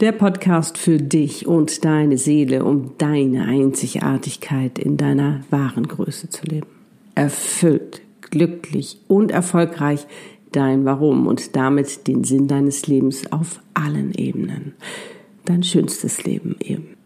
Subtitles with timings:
[0.00, 6.46] Der Podcast für dich und deine Seele, um deine Einzigartigkeit in deiner wahren Größe zu
[6.46, 6.66] leben.
[7.14, 10.06] Erfüllt, glücklich und erfolgreich
[10.52, 14.74] dein Warum und damit den Sinn deines Lebens auf allen Ebenen.
[15.44, 16.96] Dein schönstes Leben eben.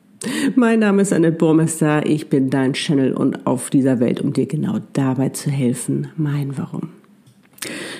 [0.54, 4.46] Mein Name ist Annette Burmester, ich bin dein Channel und auf dieser Welt, um dir
[4.46, 6.95] genau dabei zu helfen, mein Warum.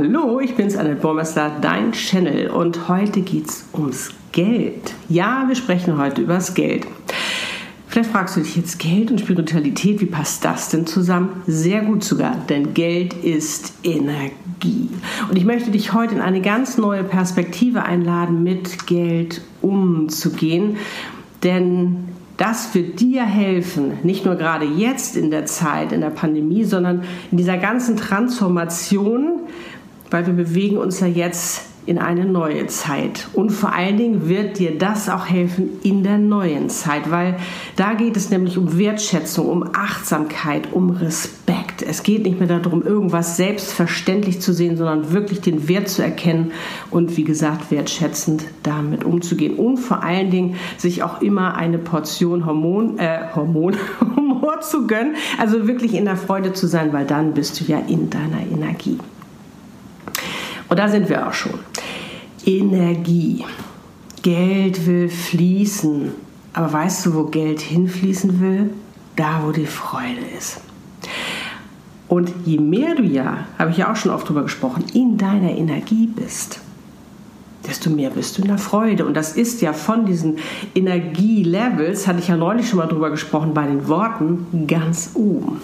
[0.00, 4.94] Hallo, ich bin's Annette Bormester, dein Channel und heute geht's ums Geld.
[5.08, 6.86] Ja, wir sprechen heute übers Geld.
[7.88, 11.42] Vielleicht fragst du dich jetzt Geld und Spiritualität, wie passt das denn zusammen?
[11.48, 14.88] Sehr gut sogar, denn Geld ist Energie.
[15.28, 20.76] Und ich möchte dich heute in eine ganz neue Perspektive einladen, mit Geld umzugehen,
[21.42, 22.04] denn
[22.36, 27.02] das wird dir helfen, nicht nur gerade jetzt in der Zeit, in der Pandemie, sondern
[27.32, 29.40] in dieser ganzen Transformation,
[30.10, 33.28] weil wir bewegen uns ja jetzt in eine neue Zeit.
[33.32, 37.38] Und vor allen Dingen wird dir das auch helfen in der neuen Zeit, weil
[37.76, 41.80] da geht es nämlich um Wertschätzung, um Achtsamkeit, um Respekt.
[41.80, 46.52] Es geht nicht mehr darum, irgendwas selbstverständlich zu sehen, sondern wirklich den Wert zu erkennen
[46.90, 49.54] und wie gesagt, wertschätzend damit umzugehen.
[49.54, 53.76] Und vor allen Dingen sich auch immer eine Portion Hormon, äh, Hormon,
[54.16, 57.78] Humor zu gönnen, also wirklich in der Freude zu sein, weil dann bist du ja
[57.78, 58.98] in deiner Energie.
[60.68, 61.58] Und da sind wir auch schon.
[62.44, 63.44] Energie.
[64.22, 66.12] Geld will fließen.
[66.52, 68.70] Aber weißt du, wo Geld hinfließen will?
[69.16, 70.60] Da, wo die Freude ist.
[72.08, 75.50] Und je mehr du ja, habe ich ja auch schon oft drüber gesprochen, in deiner
[75.50, 76.60] Energie bist,
[77.66, 79.04] desto mehr bist du in der Freude.
[79.04, 80.38] Und das ist ja von diesen
[80.74, 85.60] Energielevels, hatte ich ja neulich schon mal drüber gesprochen, bei den Worten ganz oben.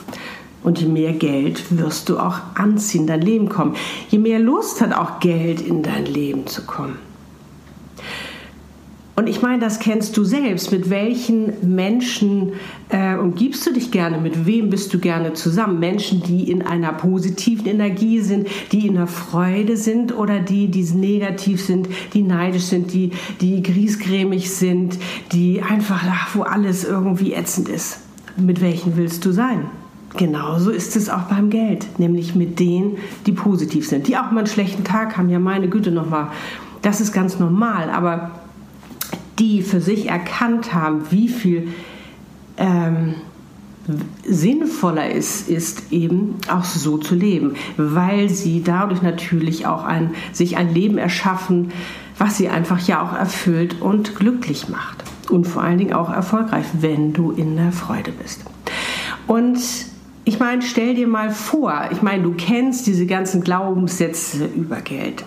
[0.65, 3.77] Und je mehr Geld wirst du auch anziehen, in dein Leben kommen.
[4.09, 6.97] Je mehr Lust hat auch Geld in dein Leben zu kommen.
[9.17, 10.73] Und ich meine, das kennst du selbst.
[10.73, 12.55] Mit welchen Menschen
[12.89, 14.19] äh, umgibst du dich gerne?
[14.19, 15.79] Mit wem bist du gerne zusammen?
[15.79, 20.83] Menschen, die in einer positiven Energie sind, die in der Freude sind oder die, die
[20.83, 23.11] negativ sind, die neidisch sind, die,
[23.41, 24.99] die griesgrämig sind,
[25.31, 27.99] die einfach, ach, wo alles irgendwie ätzend ist.
[28.37, 29.67] Mit welchen willst du sein?
[30.17, 34.39] Genauso ist es auch beim Geld, nämlich mit denen, die positiv sind, die auch mal
[34.39, 35.29] einen schlechten Tag haben.
[35.29, 36.29] Ja, meine Güte nochmal,
[36.83, 38.31] das ist ganz normal, aber
[39.41, 41.69] die für sich erkannt haben, wie viel
[42.57, 43.15] ähm,
[44.25, 50.57] sinnvoller ist, ist eben auch so zu leben, weil sie dadurch natürlich auch ein, sich
[50.57, 51.73] ein Leben erschaffen,
[52.19, 55.05] was sie einfach ja auch erfüllt und glücklich macht.
[55.29, 58.45] Und vor allen Dingen auch erfolgreich, wenn du in der Freude bist.
[59.27, 59.59] Und
[60.25, 65.25] ich meine, stell dir mal vor, ich meine, du kennst diese ganzen Glaubenssätze über Geld.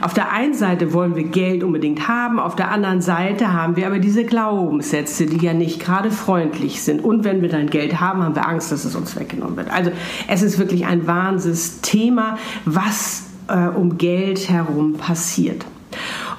[0.00, 3.86] Auf der einen Seite wollen wir Geld unbedingt haben, auf der anderen Seite haben wir
[3.86, 7.02] aber diese Glaubenssätze, die ja nicht gerade freundlich sind.
[7.04, 9.70] Und wenn wir dann Geld haben, haben wir Angst, dass es uns weggenommen wird.
[9.70, 9.90] Also
[10.28, 15.64] es ist wirklich ein Wahnsinnsthema, was äh, um Geld herum passiert.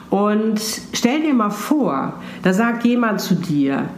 [0.10, 0.62] Und
[0.94, 2.13] stell dir mal vor,
[2.44, 3.90] da sagt jemand zu dir,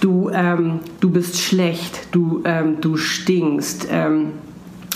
[0.00, 4.32] du, ähm, du bist schlecht, du, ähm, du stinkst, ähm,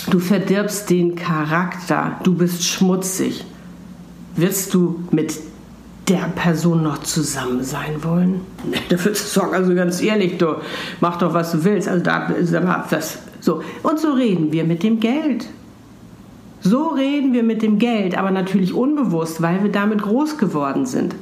[0.09, 3.45] du verdirbst den Charakter, du bist schmutzig.
[4.35, 5.39] Wirst du mit
[6.07, 8.41] der Person noch zusammen sein wollen?
[8.89, 10.55] Da würdest du sagen, also ganz ehrlich, du
[10.99, 11.87] mach doch, was du willst.
[11.87, 13.61] Also da, das, so.
[13.83, 15.47] Und so reden wir mit dem Geld.
[16.61, 21.15] So reden wir mit dem Geld, aber natürlich unbewusst, weil wir damit groß geworden sind.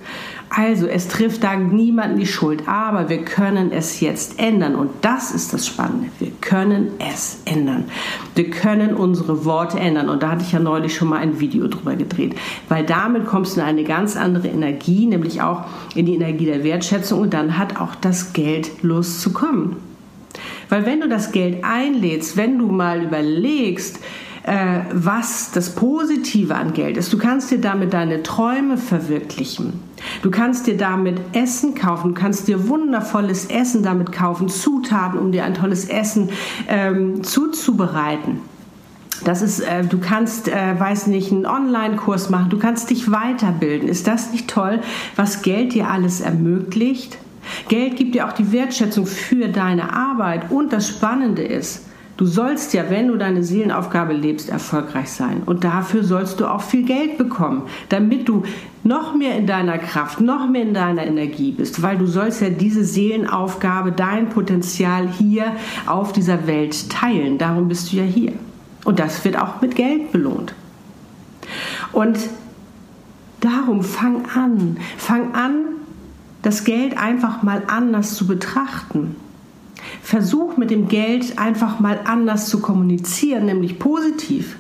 [0.50, 5.32] Also es trifft da niemanden die Schuld, aber wir können es jetzt ändern und das
[5.32, 6.08] ist das Spannende.
[6.18, 7.86] Wir können es ändern.
[8.34, 11.68] Wir können unsere Worte ändern und da hatte ich ja neulich schon mal ein Video
[11.68, 12.36] drüber gedreht,
[12.68, 16.64] weil damit kommst du in eine ganz andere Energie, nämlich auch in die Energie der
[16.64, 19.76] Wertschätzung und dann hat auch das Geld Lust zu kommen.
[20.70, 24.00] Weil wenn du das Geld einlädst, wenn du mal überlegst,
[24.44, 27.12] was das Positive an Geld ist.
[27.12, 29.74] Du kannst dir damit deine Träume verwirklichen.
[30.22, 35.32] Du kannst dir damit Essen kaufen, du kannst dir wundervolles Essen damit kaufen, Zutaten, um
[35.32, 36.30] dir ein tolles Essen
[36.68, 38.40] ähm, zuzubereiten.
[39.26, 43.90] Das ist, äh, du kannst, äh, weiß nicht, einen Online-Kurs machen, du kannst dich weiterbilden.
[43.90, 44.80] Ist das nicht toll,
[45.16, 47.18] was Geld dir alles ermöglicht?
[47.68, 51.86] Geld gibt dir auch die Wertschätzung für deine Arbeit und das Spannende ist,
[52.20, 55.42] Du sollst ja, wenn du deine Seelenaufgabe lebst, erfolgreich sein.
[55.46, 58.44] Und dafür sollst du auch viel Geld bekommen, damit du
[58.84, 62.50] noch mehr in deiner Kraft, noch mehr in deiner Energie bist, weil du sollst ja
[62.50, 65.54] diese Seelenaufgabe, dein Potenzial hier
[65.86, 67.38] auf dieser Welt teilen.
[67.38, 68.34] Darum bist du ja hier.
[68.84, 70.54] Und das wird auch mit Geld belohnt.
[71.94, 72.20] Und
[73.40, 75.68] darum fang an, fang an,
[76.42, 79.16] das Geld einfach mal anders zu betrachten.
[80.02, 84.56] Versuch mit dem Geld einfach mal anders zu kommunizieren, nämlich positiv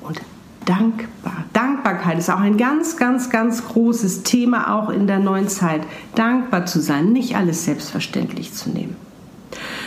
[0.00, 0.20] und
[0.64, 1.44] dankbar.
[1.52, 5.82] Dankbarkeit ist auch ein ganz, ganz, ganz großes Thema auch in der neuen Zeit.
[6.14, 8.96] Dankbar zu sein, nicht alles selbstverständlich zu nehmen.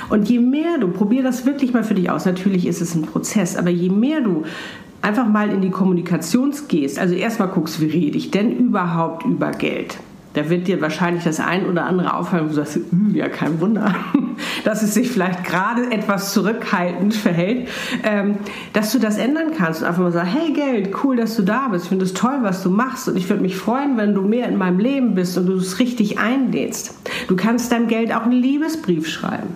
[0.09, 3.03] Und je mehr du, probier das wirklich mal für dich aus, natürlich ist es ein
[3.03, 4.43] Prozess, aber je mehr du
[5.01, 9.51] einfach mal in die Kommunikation gehst, also erstmal guckst, wie rede ich denn überhaupt über
[9.51, 9.97] Geld?
[10.33, 13.59] Da wird dir wahrscheinlich das ein oder andere auffallen, wo du sagst, hm, ja, kein
[13.59, 13.93] Wunder,
[14.63, 17.67] dass es sich vielleicht gerade etwas zurückhaltend verhält,
[18.03, 18.35] ähm,
[18.71, 21.67] dass du das ändern kannst und einfach mal sagen, hey Geld, cool, dass du da
[21.67, 24.21] bist, ich finde es toll, was du machst und ich würde mich freuen, wenn du
[24.21, 26.95] mehr in meinem Leben bist und du es richtig einlädst.
[27.27, 29.55] Du kannst deinem Geld auch einen Liebesbrief schreiben.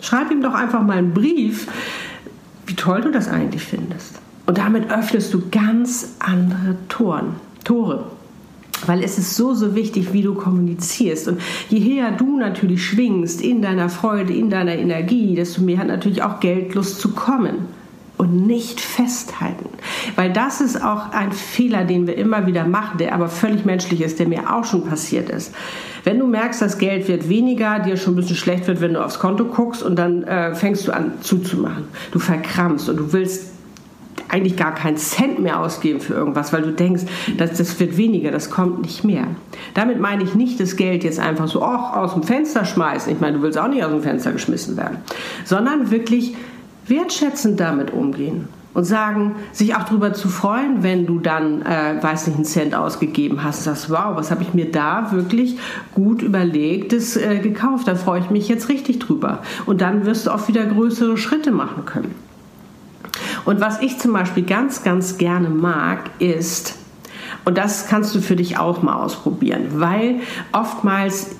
[0.00, 1.66] Schreib ihm doch einfach mal einen Brief,
[2.66, 4.18] wie toll du das eigentlich findest.
[4.46, 7.34] Und damit öffnest du ganz andere Toren,
[7.64, 8.17] Tore.
[8.86, 11.28] Weil es ist so, so wichtig, wie du kommunizierst.
[11.28, 15.88] Und je höher du natürlich schwingst in deiner Freude, in deiner Energie, desto mehr hat
[15.88, 17.78] natürlich auch Geldlust zu kommen.
[18.16, 19.68] Und nicht festhalten.
[20.16, 24.00] Weil das ist auch ein Fehler, den wir immer wieder machen, der aber völlig menschlich
[24.00, 25.54] ist, der mir auch schon passiert ist.
[26.02, 29.04] Wenn du merkst, das Geld wird weniger, dir schon ein bisschen schlecht wird, wenn du
[29.04, 31.84] aufs Konto guckst und dann äh, fängst du an zuzumachen.
[32.10, 33.52] Du verkrampfst und du willst
[34.28, 37.04] eigentlich gar keinen Cent mehr ausgeben für irgendwas, weil du denkst,
[37.36, 39.24] dass das wird weniger, das kommt nicht mehr.
[39.74, 43.12] Damit meine ich nicht das Geld jetzt einfach so och, aus dem Fenster schmeißen.
[43.12, 44.98] Ich meine, du willst auch nicht aus dem Fenster geschmissen werden,
[45.44, 46.34] sondern wirklich
[46.86, 52.28] wertschätzend damit umgehen und sagen, sich auch darüber zu freuen, wenn du dann, äh, weiß
[52.28, 55.58] nicht, einen Cent ausgegeben hast, sagst, wow, was habe ich mir da wirklich
[55.94, 59.40] gut überlegtes äh, gekauft, da freue ich mich jetzt richtig drüber.
[59.66, 62.14] Und dann wirst du auch wieder größere Schritte machen können.
[63.48, 66.74] Und was ich zum Beispiel ganz, ganz gerne mag, ist,
[67.46, 70.16] und das kannst du für dich auch mal ausprobieren, weil
[70.52, 71.30] oftmals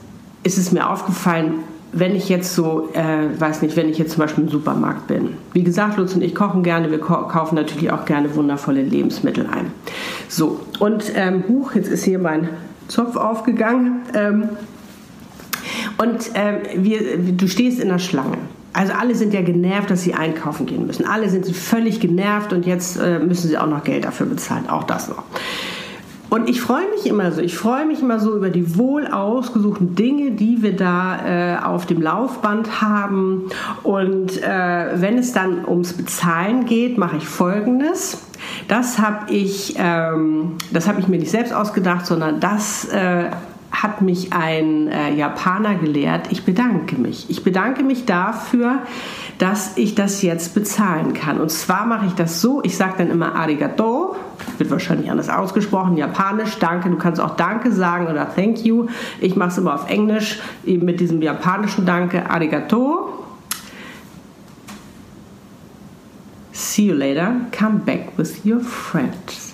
[0.43, 1.56] ist es mir aufgefallen,
[1.93, 5.34] wenn ich jetzt so, äh, weiß nicht, wenn ich jetzt zum Beispiel im Supermarkt bin.
[5.52, 9.70] Wie gesagt, Lutz und ich kochen gerne, wir kaufen natürlich auch gerne wundervolle Lebensmittel ein.
[10.28, 12.49] So, und ähm, Huch, jetzt ist hier mein
[12.87, 14.00] Zopf aufgegangen.
[14.14, 14.49] Ähm,
[15.99, 18.38] und ähm, wir, du stehst in der Schlange.
[18.72, 21.06] Also alle sind ja genervt, dass sie einkaufen gehen müssen.
[21.06, 24.68] Alle sind völlig genervt und jetzt äh, müssen sie auch noch Geld dafür bezahlen.
[24.68, 25.25] Auch das noch.
[26.30, 29.94] Und ich freue mich immer so, ich freue mich immer so über die wohl ausgesuchten
[29.94, 33.44] Dinge, die wir da äh, auf dem Laufband haben.
[33.82, 38.18] Und äh, wenn es dann ums Bezahlen geht, mache ich Folgendes.
[38.68, 43.30] Das habe ich, ähm, das habe ich mir nicht selbst ausgedacht, sondern das äh,
[43.82, 47.30] hat mich ein äh, Japaner gelehrt, ich bedanke mich.
[47.30, 48.80] Ich bedanke mich dafür,
[49.38, 51.40] dass ich das jetzt bezahlen kann.
[51.40, 54.16] Und zwar mache ich das so, ich sage dann immer Arigato,
[54.58, 58.87] wird wahrscheinlich anders ausgesprochen, japanisch, danke, du kannst auch danke sagen oder thank you.
[59.20, 63.14] Ich mache es immer auf Englisch, eben mit diesem japanischen Danke, Arigato.
[66.52, 69.48] See you later, come back with your friends.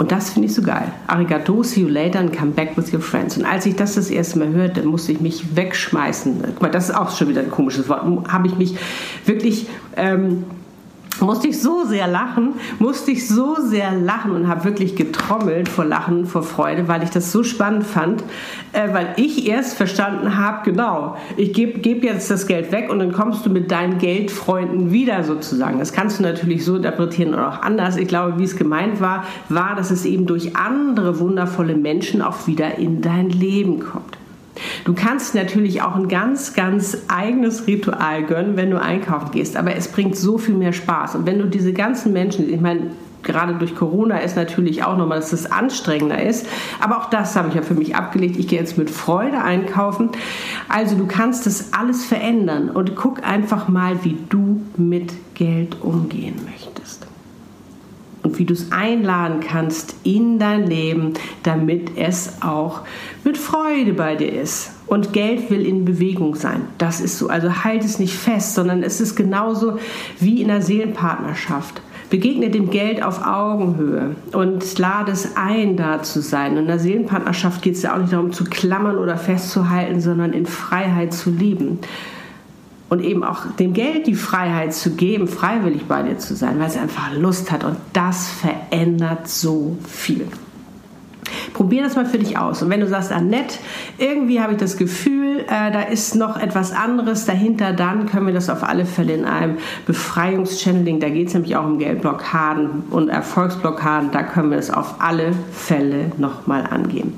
[0.00, 0.90] Und das finde ich so geil.
[1.08, 3.36] Arigato, see you later and come back with your friends.
[3.36, 6.40] Und als ich das das erste Mal hörte, musste ich mich wegschmeißen.
[6.42, 8.02] Guck mal, das ist auch schon wieder ein komisches Wort.
[8.32, 8.76] Habe ich mich
[9.26, 9.66] wirklich
[9.98, 10.44] ähm,
[11.26, 15.84] musste ich so sehr lachen, musste ich so sehr lachen und habe wirklich getrommelt vor
[15.84, 18.22] Lachen, vor Freude, weil ich das so spannend fand,
[18.72, 22.98] äh, weil ich erst verstanden habe, genau, ich gebe geb jetzt das Geld weg und
[22.98, 25.78] dann kommst du mit deinen Geldfreunden wieder sozusagen.
[25.78, 27.96] Das kannst du natürlich so interpretieren oder auch anders.
[27.96, 32.46] Ich glaube, wie es gemeint war, war, dass es eben durch andere wundervolle Menschen auch
[32.46, 34.19] wieder in dein Leben kommt.
[34.84, 39.76] Du kannst natürlich auch ein ganz, ganz eigenes Ritual gönnen, wenn du einkaufen gehst, aber
[39.76, 41.14] es bringt so viel mehr Spaß.
[41.14, 42.90] Und wenn du diese ganzen Menschen, ich meine,
[43.22, 46.46] gerade durch Corona ist natürlich auch nochmal, dass es anstrengender ist.
[46.80, 48.36] Aber auch das habe ich ja für mich abgelegt.
[48.38, 50.08] Ich gehe jetzt mit Freude einkaufen.
[50.68, 56.36] Also du kannst das alles verändern und guck einfach mal, wie du mit Geld umgehen
[56.50, 57.09] möchtest
[58.30, 62.82] und wie du es einladen kannst in dein Leben, damit es auch
[63.24, 64.70] mit Freude bei dir ist.
[64.86, 66.62] Und Geld will in Bewegung sein.
[66.78, 67.28] Das ist so.
[67.28, 69.78] Also halt es nicht fest, sondern es ist genauso
[70.20, 71.82] wie in einer Seelenpartnerschaft.
[72.08, 76.52] Begegne dem Geld auf Augenhöhe und lade es ein, da zu sein.
[76.52, 80.32] Und in der Seelenpartnerschaft geht es ja auch nicht darum zu klammern oder festzuhalten, sondern
[80.32, 81.78] in Freiheit zu lieben
[82.90, 86.66] und eben auch dem Geld die Freiheit zu geben, freiwillig bei dir zu sein, weil
[86.66, 90.26] es einfach Lust hat und das verändert so viel.
[91.54, 92.62] Probier das mal für dich aus.
[92.62, 93.58] Und wenn du sagst, Annette,
[93.98, 98.34] irgendwie habe ich das Gefühl, äh, da ist noch etwas anderes dahinter, dann können wir
[98.34, 103.08] das auf alle Fälle in einem Befreiungschanneling, da geht es nämlich auch um Geldblockaden und
[103.08, 107.14] Erfolgsblockaden, da können wir es auf alle Fälle nochmal angehen.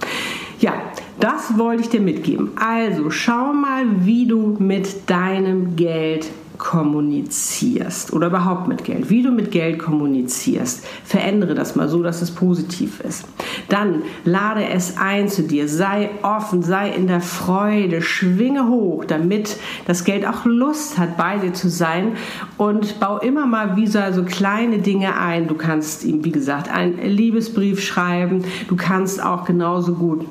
[0.60, 0.74] Ja,
[1.20, 2.50] das wollte ich dir mitgeben.
[2.56, 6.30] Also schau mal, wie du mit deinem Geld
[6.62, 10.86] kommunizierst oder überhaupt mit Geld, wie du mit Geld kommunizierst.
[11.02, 13.24] Verändere das mal so, dass es positiv ist.
[13.68, 19.56] Dann lade es ein zu dir, sei offen, sei in der Freude, schwinge hoch, damit
[19.86, 22.12] das Geld auch Lust hat, bei dir zu sein
[22.58, 25.48] und bau immer mal wieder so kleine Dinge ein.
[25.48, 30.26] Du kannst ihm, wie gesagt, einen Liebesbrief schreiben, du kannst auch genauso gut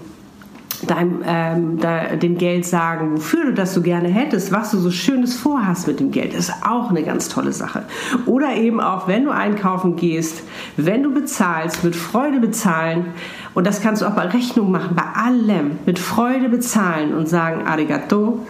[0.87, 4.91] deinem, ähm, da, dem Geld sagen, wofür du das so gerne hättest, was du so
[4.91, 7.83] Schönes vorhast mit dem Geld, ist auch eine ganz tolle Sache.
[8.25, 10.43] Oder eben auch, wenn du einkaufen gehst,
[10.77, 13.07] wenn du bezahlst, mit Freude bezahlen.
[13.53, 17.67] Und das kannst du auch bei Rechnung machen, bei allem, mit Freude bezahlen und sagen,
[17.67, 18.45] arigato,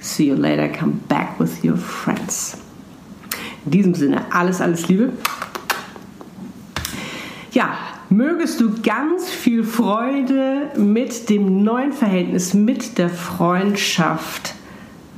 [0.00, 2.58] see you later, come back with your friends.
[3.64, 5.12] In diesem Sinne, alles, alles Liebe.
[7.52, 7.70] Ja,
[8.08, 14.54] Mögest du ganz viel Freude mit dem neuen Verhältnis, mit der Freundschaft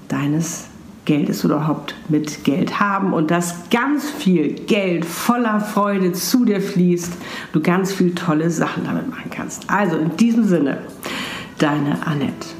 [0.08, 0.68] deines
[1.04, 6.62] Geldes oder überhaupt mit Geld haben und dass ganz viel Geld voller Freude zu dir
[6.62, 7.12] fließt,
[7.52, 9.68] du ganz viel tolle Sachen damit machen kannst.
[9.68, 10.78] Also in diesem Sinne,
[11.58, 12.57] deine Annette.